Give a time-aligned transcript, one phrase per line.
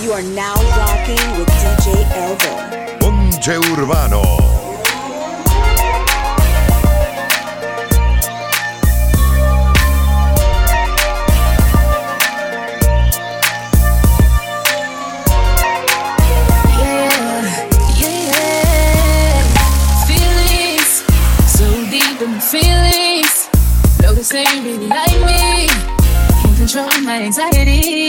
[0.00, 2.98] You are now rocking with DJ Elvo.
[3.00, 4.48] Ponche Urbano.
[24.18, 25.68] This ain't really like me.
[26.42, 28.08] Can't control my anxiety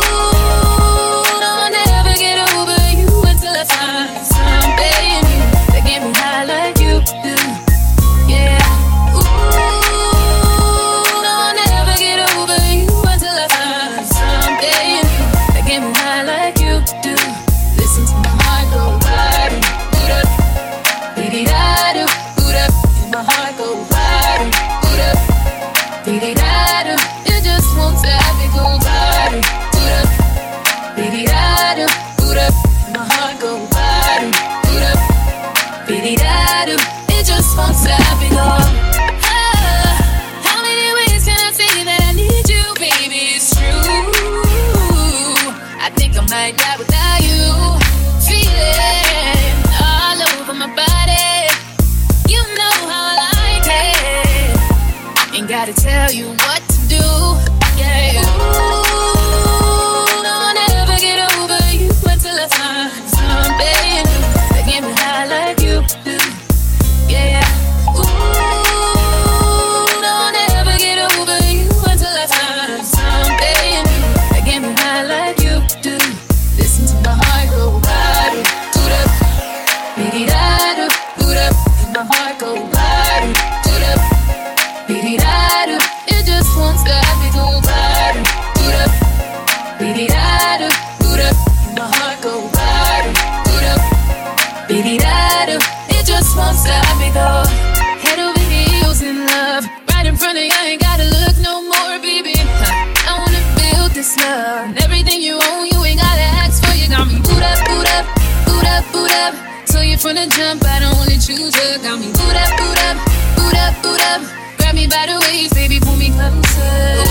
[114.91, 117.10] better ways, baby, pull me closer.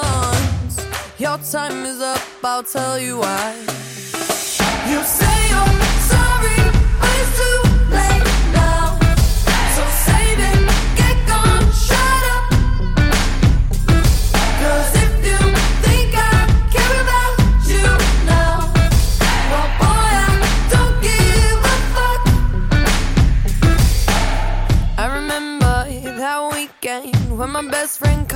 [1.41, 3.55] time is up, I'll tell you why.
[4.89, 5.03] You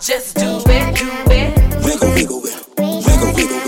[0.00, 1.54] just do it, do it.
[1.84, 3.60] Wiggle, wiggle, wiggle, wiggle, wiggle.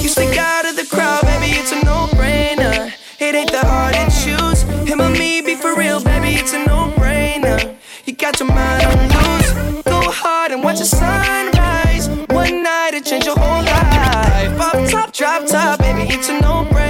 [0.00, 2.92] You stick out of the crowd, baby, it's a no-brainer.
[3.18, 4.62] It ain't the hard to choose.
[4.88, 7.76] Him or me, be for real, baby, it's a no-brainer.
[8.04, 9.82] You got your mind on loose.
[9.82, 12.08] Go hard and watch the sunrise.
[12.30, 14.56] One night it change your whole life.
[14.56, 16.85] Pop top, drop top, baby, it's a no-brainer.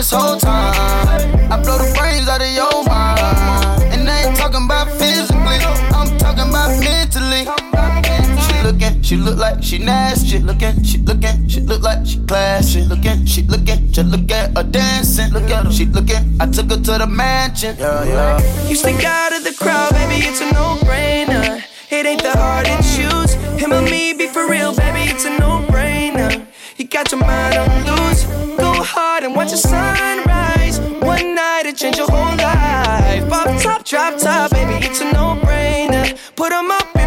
[0.00, 0.72] This whole time?
[1.52, 3.92] I blow the brains out of your mind.
[3.92, 5.60] And I ain't talking about physically,
[5.92, 7.44] I'm talking about mentally.
[8.40, 10.38] She looking, she look like she nasty.
[10.38, 12.80] Looking, she looking, she look like she classy.
[12.84, 15.32] Looking, she looking, just look at her dancing.
[15.34, 16.24] Look at her, she looking.
[16.40, 17.76] I took her to the mansion.
[17.78, 18.68] Yeah, yeah.
[18.68, 21.62] You stick out of the crowd, baby, it's a no-brainer.
[21.90, 23.34] It ain't that hard to choose.
[23.60, 26.46] Him or me, be for real, baby, it's a no-brainer.
[26.78, 27.99] You got your mind on loose.
[29.22, 30.80] And watch the sunrise.
[31.02, 33.28] One night it change your whole life.
[33.28, 36.16] Pop top, drop top, baby, it's a no-brainer.
[36.36, 36.99] Put 'em up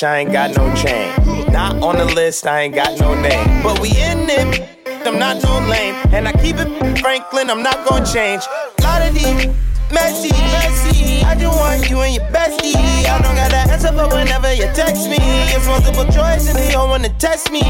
[0.00, 1.52] rich, I ain't got no chain.
[1.52, 3.62] Not on the list, I ain't got no name.
[3.62, 5.94] But we in it, I'm not no lame.
[6.12, 8.42] And I keep it Franklin, I'm not gonna change.
[8.82, 9.46] Lot of these
[9.92, 11.22] messy, messy.
[11.24, 12.74] I just want you and your bestie.
[13.06, 16.72] I don't got an answer, but whenever you text me, it's multiple choice and they
[16.72, 17.62] don't wanna test me.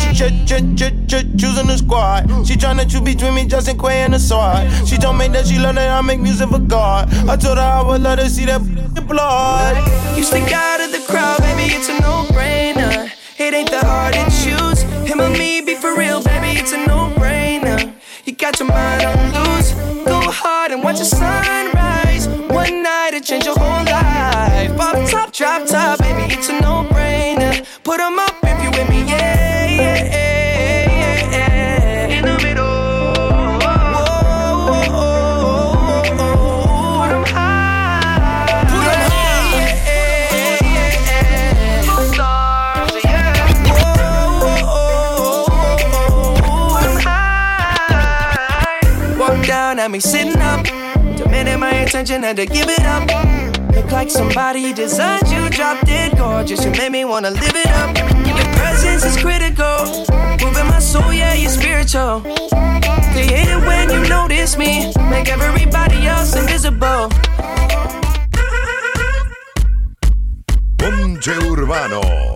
[0.00, 2.28] She ch ch ch ch choosing the squad.
[2.46, 4.68] She tryna choose between me, Justin Quavo, and the sword.
[4.88, 7.12] She told me that she love that I make music for God.
[7.28, 8.60] I told her I would let her see that
[9.06, 9.76] blood.
[10.16, 13.10] You stick out of the crowd, baby, it's a no-brainer.
[13.38, 14.82] It ain't that hard to choose.
[15.08, 17.09] Him or me, be for real, baby, it's a no-brainer.
[18.24, 19.72] You got your mind on loose.
[20.04, 22.28] Go hard and watch the sunrise.
[22.28, 24.76] One night it changed your whole life.
[24.76, 25.89] Pop top, drop top,
[49.80, 50.62] at me sitting up,
[51.16, 53.08] demanding my attention, had to give it up.
[53.74, 56.62] Look like somebody designed you, drop dead gorgeous.
[56.64, 57.96] You made me wanna live it up.
[58.26, 60.04] Your presence is critical,
[60.44, 62.20] moving my soul, yeah, you're spiritual.
[63.14, 67.08] Created when you notice me, make everybody else invisible.
[70.76, 72.29] Ponche Urbano.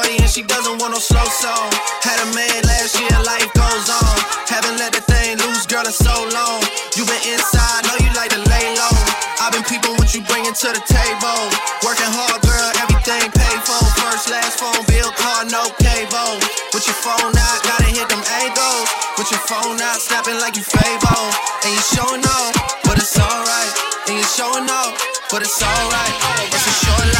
[0.00, 1.68] Shorty and she doesn't want no slow song.
[2.00, 4.16] Had a man last year, life goes on.
[4.48, 6.60] Haven't let the thing loose, girl, in so long.
[6.96, 8.96] You been inside, know you like to lay low.
[9.40, 11.42] I've been people what you bringing to the table.
[11.84, 13.80] Working hard, girl, everything paid for.
[14.00, 16.40] First, last phone bill, car, no cable.
[16.72, 18.88] With your phone out, gotta hit them angles.
[19.20, 21.16] With your phone out, snapping like you Fabo.
[21.66, 22.52] And you showing off,
[22.88, 23.72] but it's alright.
[24.08, 24.96] And you showing off,
[25.28, 26.14] but it's alright.
[26.56, 27.19] It's a short life,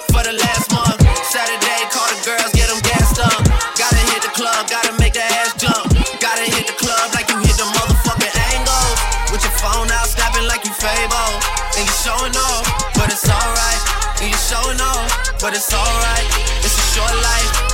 [13.11, 14.21] it's alright.
[14.21, 16.25] And you showing off, but it's alright.
[16.63, 17.70] It's a short life.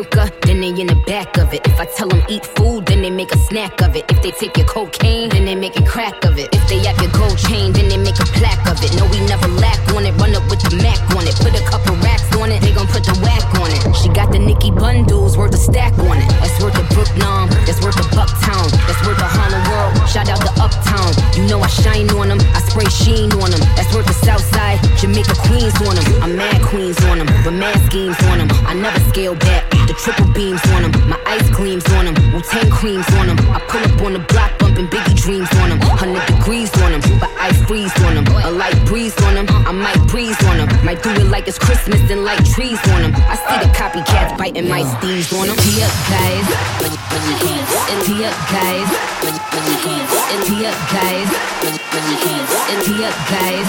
[0.00, 1.60] Then they in the back of it.
[1.66, 4.04] If I tell them eat food, then they make a snack of it.
[4.08, 6.48] If they take your cocaine, then they make a crack of it.
[6.54, 8.96] If they have your gold chain, then they make a plaque of it.
[8.96, 10.16] No, we never lack on it.
[10.16, 11.36] Run up with the Mac on it.
[11.36, 12.62] Put a couple racks on it.
[12.62, 13.80] They gon' put the whack on it.
[14.00, 16.28] She got the Nicki bundles worth a stack on it.
[16.40, 17.52] That's worth a Brooklyn.
[17.68, 18.72] That's worth a Bucktown.
[18.88, 20.08] That's worth a Harlem World.
[20.08, 21.12] Shout out the Uptown.
[21.36, 22.40] You know I shine on them.
[22.56, 23.60] I spray sheen on them.
[23.76, 24.80] That's worth the Southside.
[24.96, 26.06] Jamaica Queens on them.
[26.24, 27.28] I'm mad Queens on them.
[27.44, 28.48] But mad schemes on them.
[28.64, 29.69] I never scale back.
[29.90, 33.34] The triple beams on him, my ice gleams on him, Wu Tang creams on him.
[33.50, 35.82] I pull up on the block, bumping Biggie dreams on him.
[35.82, 38.22] 100 degrees on him, but I freeze on him.
[38.46, 40.70] A light breeze on him, I might breeze on him.
[40.86, 43.18] Might do it like it's Christmas and light trees on him.
[43.18, 45.58] I see the copycats biting my steeds on him.
[45.58, 46.46] Tee up, guys.
[46.86, 48.86] And tee up, guys.
[49.26, 51.30] And tee up, guys.
[51.66, 52.38] And tee up, guys.
[52.70, 53.66] And tee up, guys.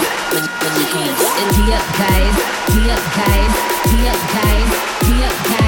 [1.50, 2.34] Tee up, guys.
[2.70, 4.70] Tee up, guys.
[5.02, 5.61] Tee up, guys.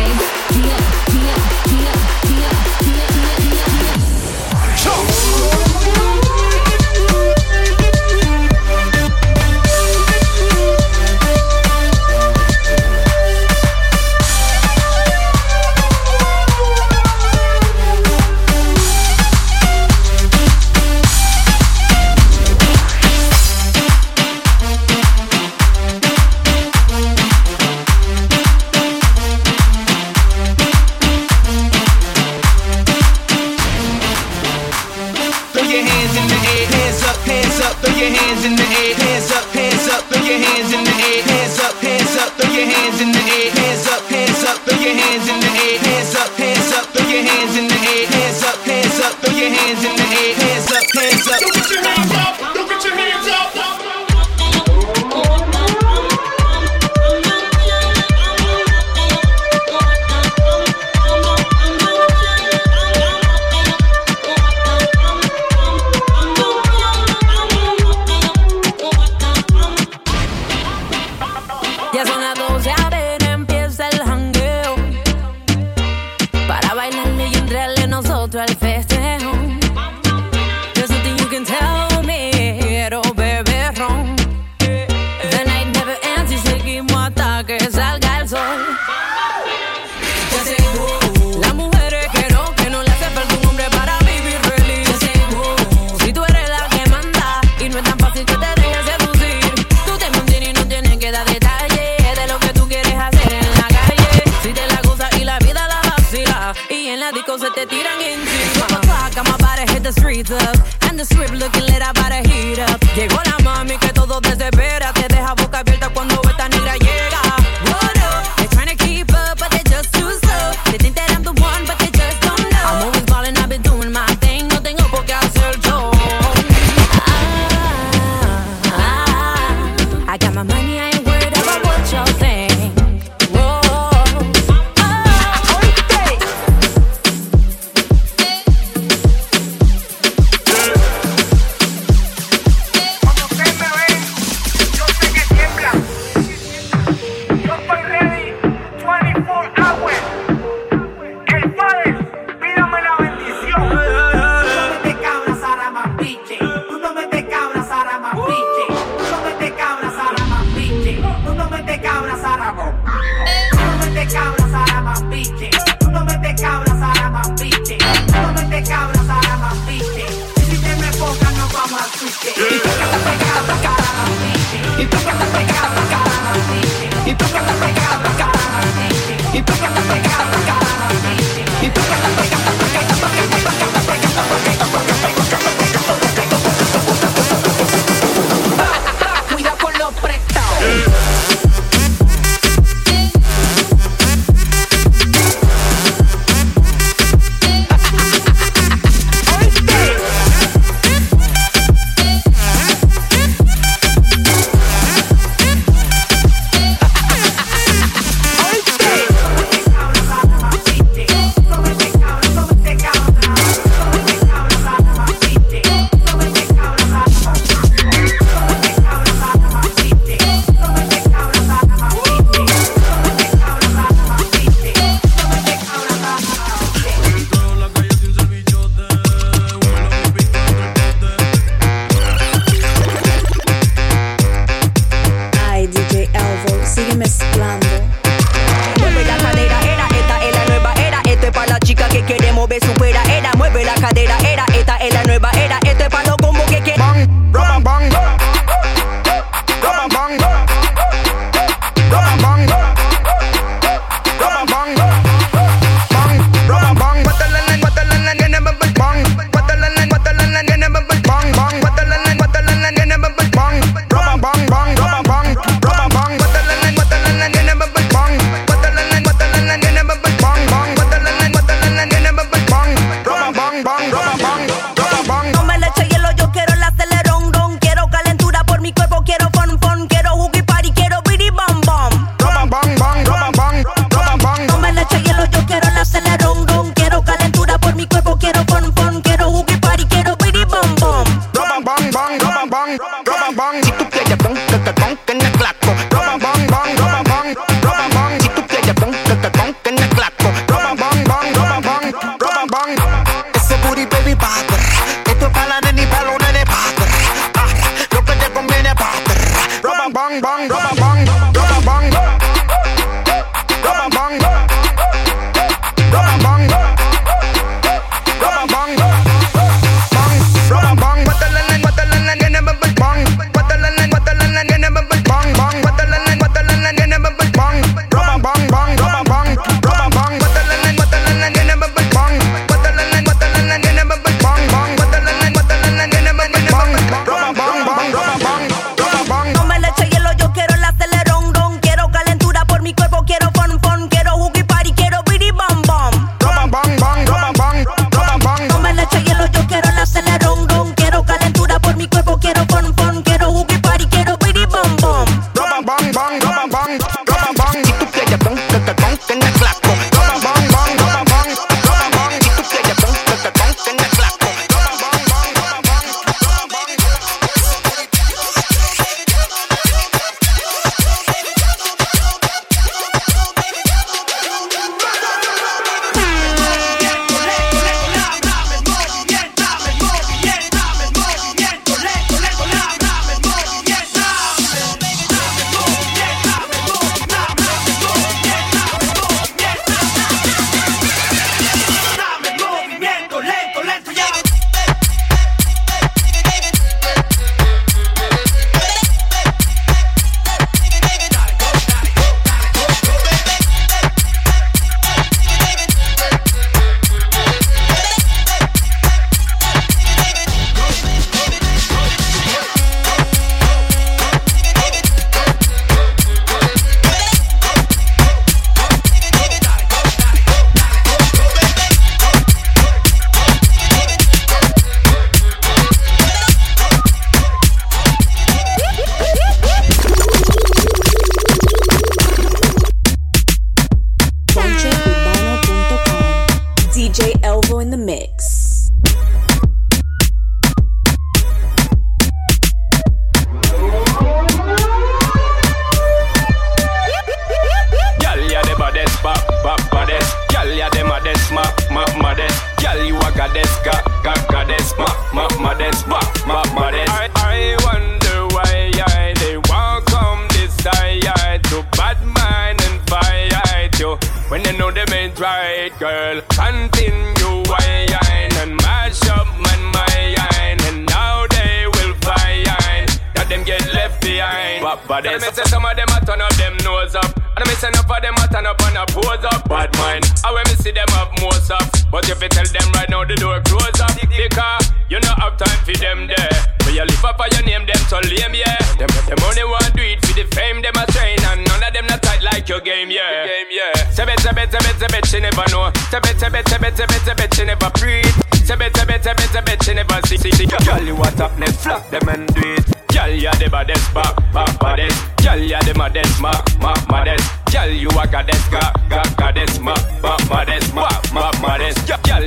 [482.05, 485.41] But if you tell them right now the door close up, because you not have
[485.41, 486.37] time for them there.
[486.61, 488.61] But you live up for your name, them so lame, yeah.
[488.77, 491.73] Them, them only want do it for the fame, them a train, and none of
[491.73, 493.25] them not tight like your game, yeah.
[493.25, 493.89] Game, yeah.
[493.89, 495.73] Sebet, sebet, sebet, sebet, she never know.
[495.89, 498.13] Sebet, sebet, sebet, sebet, sebet, she never breathe.
[498.45, 500.21] Sebet, sebet, sebet, sebet, she never see.
[500.21, 500.45] see, see.
[500.45, 502.69] Girl, you what up next, flop them and do it.
[502.93, 505.01] Girl, you the baddest, back, back, baddest.
[505.25, 507.25] Girl, you the maddest, ma, ma, maddest.
[507.51, 509.73] Girl, you a goddess, ga, ga, goddess, ma,
[510.05, 510.85] ma, maddest, ma, ma, maddest.
[510.85, 510.94] Girl,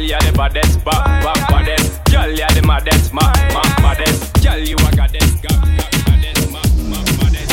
[0.08, 2.00] you the baddest, back, back, baddest.
[2.06, 4.32] Girl, you the maddest, ma, ma, maddest.
[4.42, 7.52] Girl, you a goddess, ga, ga, goddess, ma, ma, maddest.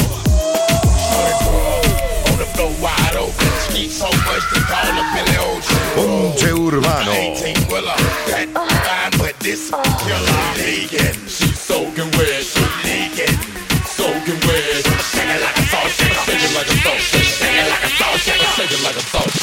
[2.30, 3.50] On the floor wide open.
[3.66, 5.82] Ski so much they call her Billy Ocean.
[5.98, 7.10] Ponche Urbano.
[7.34, 7.98] 18 willer.
[8.30, 9.74] That fine, but this
[10.06, 11.26] killer leaking.
[11.26, 12.38] She's soaking wet.
[12.38, 13.34] She leaking.
[13.82, 14.86] Soaking wet.
[15.10, 16.22] Shake it like a salt shaker.
[16.22, 17.34] Shake it like a salt shaker.
[17.34, 18.46] Shake it like a salt shaker.
[18.54, 19.33] Shake it like a salt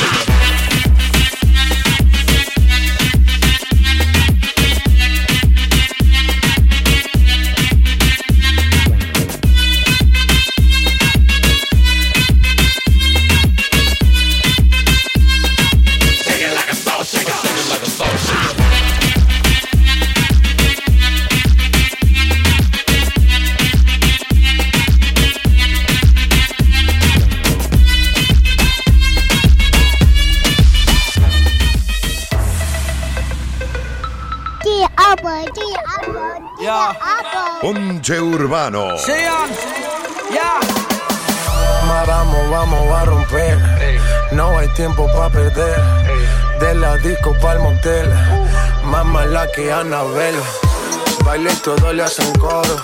[38.01, 38.87] Ponche Urbano.
[41.85, 43.59] Ma vamos, vamos a romper.
[44.31, 45.79] No hay tiempo para perder.
[46.59, 48.11] De la disco pa'l motel.
[48.85, 50.33] Más mala que Anabel.
[51.23, 52.75] Baile y todo le hacen coro.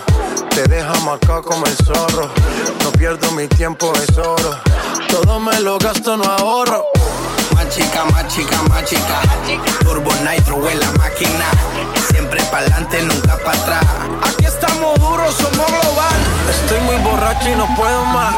[0.51, 2.29] Te deja marcado como el zorro.
[2.83, 4.59] No pierdo mi tiempo, es oro.
[5.09, 6.85] Todo me lo gasto, no ahorro.
[7.55, 9.19] Más chica, más chica, más chica.
[9.79, 11.76] Turbo Nitro en la máquina.
[12.51, 13.85] Pa'lante, nunca para atrás.
[14.23, 16.15] Aquí estamos duros, somos global.
[16.49, 18.35] Estoy muy borracho y no puedo más.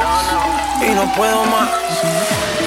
[0.82, 1.70] Y no puedo más.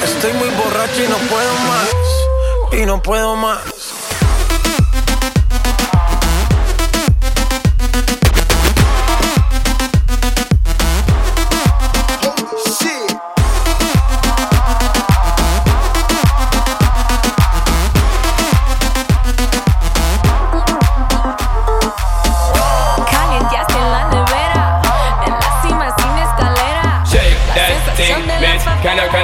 [0.04, 2.80] Estoy muy borracho y no puedo más.
[2.80, 3.71] Y no puedo más.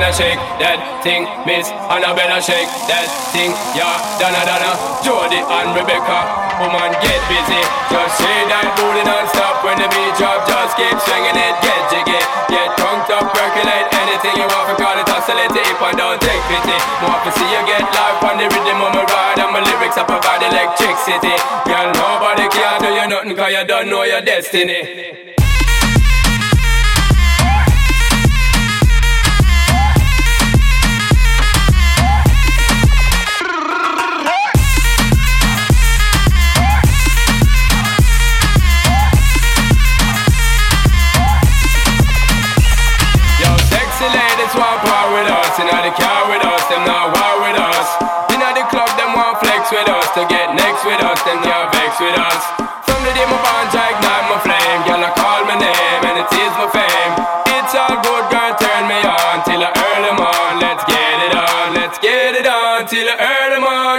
[0.09, 1.68] I shake that thing, miss?
[1.68, 4.01] And I better shake that thing, yeah.
[4.16, 4.73] Donna, Donna,
[5.05, 6.25] Jody and Rebecca.
[6.57, 7.61] Woman, get busy.
[7.92, 10.49] Just shake that booty non-stop when the beat drop.
[10.49, 12.25] Just keep swinging it, get jiggy.
[12.49, 14.81] Get drunk up, percolate anything you want.
[14.81, 16.79] Call it oscillate if I don't take pity.
[17.05, 19.37] Want to see you get live on the rhythm of my ride.
[19.44, 21.37] And my lyrics I provide electricity.
[21.68, 25.38] Girl, nobody can do you nothing cause you don't know your destiny.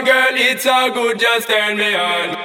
[0.09, 2.35] Girl, it's all good, just turn me on.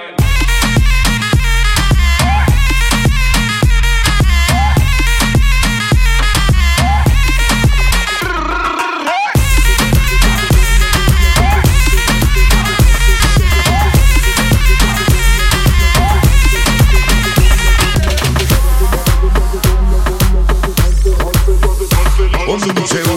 [22.45, 23.14] Ponche Urbano.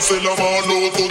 [0.00, 1.07] Se ponga caliente,